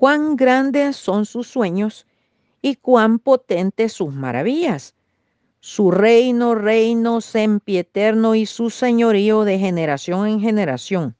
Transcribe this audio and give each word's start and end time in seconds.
cuán 0.00 0.34
grandes 0.34 0.96
son 0.96 1.26
sus 1.26 1.46
sueños 1.46 2.06
y 2.62 2.76
cuán 2.76 3.18
potentes 3.18 3.92
sus 3.92 4.14
maravillas. 4.14 4.94
Su 5.60 5.90
reino, 5.90 6.54
reino 6.54 7.20
sempieterno 7.20 8.34
y 8.34 8.46
su 8.46 8.70
señorío 8.70 9.44
de 9.44 9.58
generación 9.58 10.26
en 10.26 10.40
generación. 10.40 11.16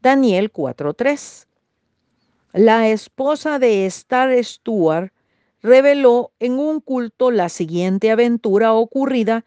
Daniel 0.00 0.50
4.3. 0.50 1.46
La 2.54 2.88
esposa 2.88 3.58
de 3.58 3.84
Star 3.84 4.42
Stewart 4.42 5.12
reveló 5.60 6.32
en 6.38 6.58
un 6.58 6.80
culto 6.80 7.30
la 7.30 7.50
siguiente 7.50 8.10
aventura 8.10 8.72
ocurrida 8.72 9.44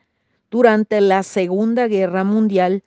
durante 0.51 1.01
la 1.01 1.23
Segunda 1.23 1.88
Guerra 1.88 2.23
Mundial 2.23 2.83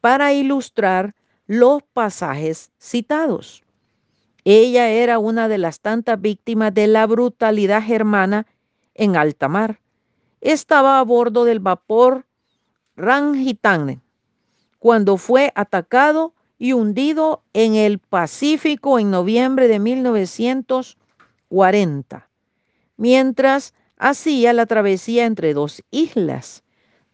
para 0.00 0.32
ilustrar 0.32 1.14
los 1.46 1.82
pasajes 1.82 2.70
citados. 2.78 3.67
Ella 4.50 4.88
era 4.88 5.18
una 5.18 5.46
de 5.46 5.58
las 5.58 5.80
tantas 5.80 6.18
víctimas 6.18 6.72
de 6.72 6.86
la 6.86 7.06
brutalidad 7.06 7.82
germana 7.82 8.46
en 8.94 9.14
alta 9.14 9.46
mar. 9.46 9.82
Estaba 10.40 11.00
a 11.00 11.02
bordo 11.02 11.44
del 11.44 11.60
vapor 11.60 12.24
Rangitane 12.96 14.00
cuando 14.78 15.18
fue 15.18 15.52
atacado 15.54 16.32
y 16.58 16.72
hundido 16.72 17.42
en 17.52 17.74
el 17.74 17.98
Pacífico 17.98 18.98
en 18.98 19.10
noviembre 19.10 19.68
de 19.68 19.80
1940, 19.80 22.30
mientras 22.96 23.74
hacía 23.98 24.54
la 24.54 24.64
travesía 24.64 25.26
entre 25.26 25.52
dos 25.52 25.82
islas. 25.90 26.64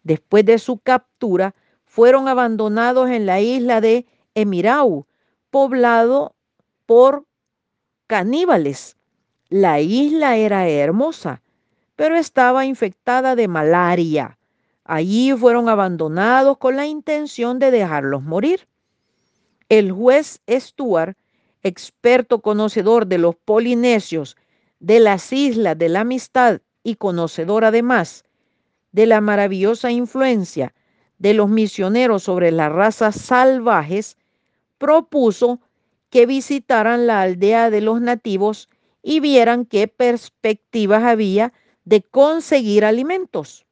Después 0.03 0.45
de 0.45 0.57
su 0.57 0.77
captura, 0.77 1.53
fueron 1.83 2.29
abandonados 2.29 3.09
en 3.09 3.25
la 3.25 3.41
isla 3.41 3.81
de 3.81 4.05
Emirau, 4.35 5.05
poblado 5.49 6.34
por 6.85 7.25
caníbales. 8.07 8.97
La 9.49 9.79
isla 9.79 10.37
era 10.37 10.67
hermosa, 10.67 11.41
pero 11.95 12.15
estaba 12.15 12.65
infectada 12.65 13.35
de 13.35 13.47
malaria. 13.47 14.37
Allí 14.83 15.33
fueron 15.33 15.69
abandonados 15.69 16.57
con 16.57 16.75
la 16.75 16.85
intención 16.85 17.59
de 17.59 17.71
dejarlos 17.71 18.23
morir. 18.23 18.67
El 19.69 19.91
juez 19.91 20.41
Stuart, 20.49 21.17
experto 21.63 22.41
conocedor 22.41 23.07
de 23.07 23.17
los 23.17 23.35
polinesios, 23.35 24.37
de 24.79 24.99
las 24.99 25.33
islas 25.33 25.77
de 25.77 25.89
la 25.89 26.01
amistad 26.01 26.61
y 26.83 26.95
conocedor 26.95 27.65
además 27.65 28.23
de 28.91 29.07
la 29.07 29.19
maravillosa 29.19 29.91
influencia 29.91 30.73
de 31.17 31.33
los 31.33 31.49
misioneros 31.49 32.23
sobre 32.23 32.51
las 32.51 32.71
razas 32.71 33.15
salvajes, 33.15 34.17
propuso 34.77 35.59
que 36.15 36.25
visitaran 36.25 37.07
la 37.07 37.23
aldea 37.23 37.69
de 37.69 37.81
los 37.81 37.99
nativos 37.99 38.69
y 39.03 39.19
vieran 39.19 39.65
qué 39.65 39.89
perspectivas 39.89 41.03
había 41.03 41.51
de 41.83 42.03
conseguir 42.03 42.85
alimentos. 42.85 43.65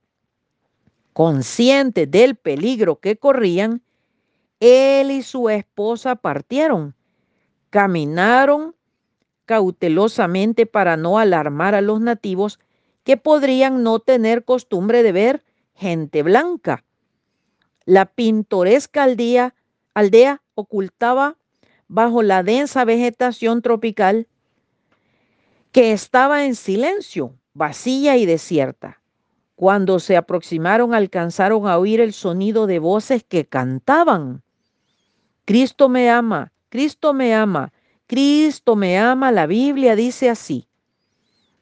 Conscientes 1.13 2.11
del 2.11 2.35
peligro 2.35 2.97
que 2.99 3.15
corrían, 3.15 3.81
él 4.59 5.09
y 5.11 5.21
su 5.21 5.47
esposa 5.47 6.17
partieron, 6.17 6.95
caminaron 7.69 8.75
cautelosamente 9.45 10.65
para 10.65 10.97
no 10.97 11.19
alarmar 11.19 11.75
a 11.75 11.81
los 11.81 12.01
nativos 12.01 12.59
que 13.05 13.15
podrían 13.15 13.83
no 13.83 13.99
tener 13.99 14.43
costumbre 14.43 15.01
de 15.01 15.13
ver 15.13 15.45
gente 15.75 16.23
blanca. 16.23 16.83
La 17.85 18.05
pintoresca 18.05 19.03
aldea, 19.03 19.55
aldea 19.93 20.41
ocultaba 20.55 21.37
bajo 21.93 22.23
la 22.23 22.41
densa 22.41 22.85
vegetación 22.85 23.61
tropical 23.61 24.27
que 25.71 25.91
estaba 25.91 26.43
en 26.45 26.55
silencio, 26.55 27.35
vacía 27.53 28.17
y 28.17 28.25
desierta. 28.25 28.99
Cuando 29.55 29.99
se 29.99 30.17
aproximaron 30.17 30.95
alcanzaron 30.95 31.67
a 31.67 31.77
oír 31.77 32.01
el 32.01 32.13
sonido 32.13 32.65
de 32.65 32.79
voces 32.79 33.23
que 33.23 33.45
cantaban. 33.45 34.41
Cristo 35.45 35.87
me 35.87 36.09
ama, 36.09 36.51
Cristo 36.69 37.13
me 37.13 37.35
ama, 37.35 37.71
Cristo 38.07 38.75
me 38.75 38.97
ama. 38.97 39.31
La 39.31 39.45
Biblia 39.45 39.95
dice 39.95 40.31
así. 40.31 40.67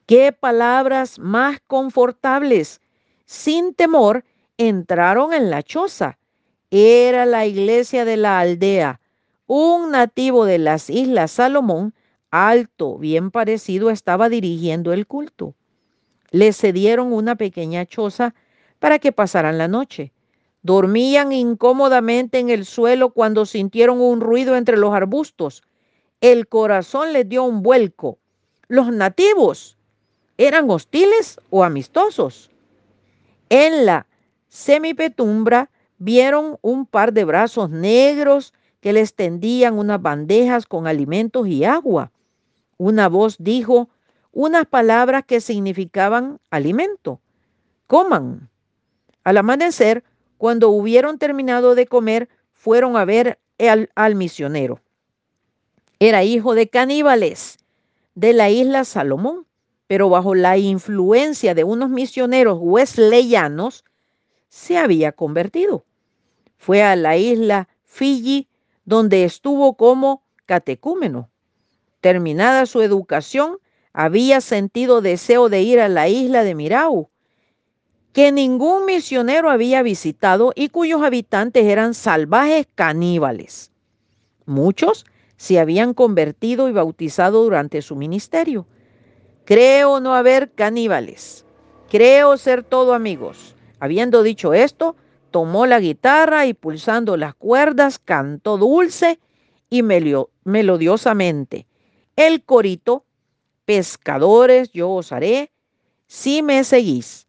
Qué 0.06 0.32
palabras 0.32 1.20
más 1.20 1.60
confortables. 1.68 2.80
Sin 3.26 3.74
temor 3.74 4.24
entraron 4.58 5.34
en 5.34 5.50
la 5.50 5.62
choza. 5.62 6.18
Era 6.70 7.26
la 7.26 7.46
iglesia 7.46 8.06
de 8.06 8.16
la 8.16 8.40
aldea. 8.40 9.01
Un 9.54 9.92
nativo 9.92 10.46
de 10.46 10.60
las 10.60 10.90
islas 10.90 11.32
Salomón, 11.32 11.94
alto, 12.30 12.98
bien 12.98 13.32
parecido, 13.32 13.90
estaba 13.90 14.30
dirigiendo 14.30 14.94
el 14.94 15.06
culto. 15.06 15.56
Le 16.30 16.54
cedieron 16.54 17.12
una 17.12 17.36
pequeña 17.36 17.86
choza 17.86 18.34
para 18.80 18.98
que 18.98 19.12
pasaran 19.12 19.58
la 19.58 19.68
noche. 19.68 20.14
Dormían 20.62 21.34
incómodamente 21.34 22.40
en 22.40 22.50
el 22.50 22.64
suelo 22.64 23.10
cuando 23.10 23.46
sintieron 23.46 24.00
un 24.00 24.22
ruido 24.22 24.56
entre 24.56 24.78
los 24.78 24.94
arbustos. 24.94 25.64
El 26.22 26.48
corazón 26.48 27.12
les 27.12 27.28
dio 27.28 27.44
un 27.44 27.62
vuelco. 27.62 28.20
Los 28.70 28.94
nativos 28.94 29.78
eran 30.38 30.70
hostiles 30.70 31.42
o 31.50 31.66
amistosos. 31.66 32.50
En 33.50 33.86
la 33.86 34.08
semipetumbra 34.48 35.70
vieron 35.98 36.58
un 36.62 36.86
par 36.86 37.12
de 37.12 37.26
brazos 37.26 37.70
negros 37.70 38.54
que 38.82 38.94
les 38.94 39.14
tendían 39.14 39.78
unas 39.78 40.02
bandejas 40.02 40.66
con 40.66 40.88
alimentos 40.88 41.48
y 41.48 41.64
agua. 41.64 42.12
Una 42.78 43.08
voz 43.08 43.38
dijo 43.40 43.90
unas 44.32 44.66
palabras 44.66 45.24
que 45.26 45.40
significaban 45.40 46.40
alimento. 46.50 47.22
Coman. 47.88 48.50
Al 49.24 49.38
amanecer, 49.38 50.04
cuando 50.38 50.70
hubieron 50.70 51.20
terminado 51.20 51.76
de 51.76 51.86
comer, 51.86 52.28
fueron 52.54 52.98
a 52.98 53.06
ver 53.06 53.40
al, 53.96 54.16
misionero. 54.16 54.80
Era 56.00 56.24
hijo 56.24 56.56
de 56.56 56.68
caníbales 56.68 57.60
de 58.16 58.34
la 58.34 58.50
isla 58.50 58.86
Salomón, 58.86 59.46
pero 59.86 60.10
bajo 60.10 60.34
la 60.34 60.58
influencia 60.58 61.54
de 61.54 61.64
unos 61.64 61.90
misioneros 61.90 62.58
wesleyanos 62.60 63.84
se 64.50 64.78
había 64.78 65.12
convertido. 65.12 65.86
Fue 66.58 66.82
a 66.82 66.96
la 66.96 67.18
isla 67.18 67.68
Fiji, 67.84 68.48
donde 68.86 69.24
estuvo 69.24 69.76
como 69.76 70.24
catecúmeno. 70.46 71.30
Terminada 72.00 72.66
su 72.66 72.82
educación, 72.82 73.58
había 73.94 74.42
sentido 74.42 75.02
deseo 75.02 75.50
de 75.50 75.62
ir 75.62 75.80
a 75.80 75.90
la 75.90 76.08
isla 76.08 76.44
de 76.44 76.56
Mirau, 76.56 77.10
que 78.14 78.32
ningún 78.32 78.86
misionero 78.86 79.50
había 79.50 79.84
visitado 79.84 80.52
y 80.56 80.70
cuyos 80.70 81.02
habitantes 81.02 81.66
eran 81.66 81.94
salvajes 81.94 82.68
caníbales. 82.76 83.72
Muchos 84.46 85.06
se 85.38 85.60
habían 85.60 85.94
convertido 85.94 86.68
y 86.68 86.72
bautizado 86.72 87.44
durante 87.44 87.82
su 87.82 87.96
ministerio. 87.96 88.68
Creo 89.46 90.00
no 90.00 90.14
haber 90.14 90.52
caníbales. 90.52 91.46
Creo 91.90 92.38
ser 92.38 92.64
todo 92.64 92.94
amigos. 92.94 93.56
Habiendo 93.80 94.24
dicho 94.24 94.54
esto, 94.54 94.96
tomó 95.32 95.66
la 95.66 95.80
guitarra 95.80 96.46
y 96.46 96.54
pulsando 96.54 97.18
las 97.18 97.34
cuerdas 97.36 97.98
cantó 98.00 98.58
dulce 98.58 99.20
y 99.70 99.82
melodiosamente. 99.84 101.66
El 102.16 102.44
corito, 102.44 103.06
pescadores 103.66 104.72
yo 104.72 104.92
os 104.92 105.12
haré, 105.12 105.52
si 106.08 106.44
me 106.44 106.64
seguís 106.64 107.28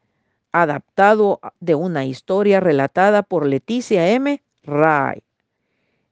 adaptado 0.50 1.40
de 1.60 1.74
una 1.74 2.04
historia 2.04 2.60
relatada 2.60 3.22
por 3.22 3.46
Leticia 3.46 4.10
M. 4.10 4.42
Ray. 4.64 5.22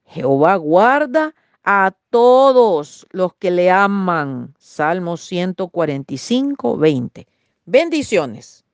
Jehová 0.06 0.56
guarda 0.56 1.34
a 1.62 1.92
todos 2.10 3.06
los 3.10 3.34
que 3.34 3.50
le 3.50 3.70
aman. 3.70 4.54
Salmo 4.58 5.16
145, 5.16 6.76
20. 6.76 7.26
Bendiciones. 7.66 8.64